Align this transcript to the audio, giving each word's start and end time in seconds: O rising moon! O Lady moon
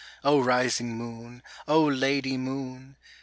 O 0.23 0.41
rising 0.43 0.97
moon! 0.97 1.43
O 1.67 1.83
Lady 1.83 2.35
moon 2.35 2.95